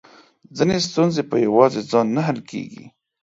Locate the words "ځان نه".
1.91-2.21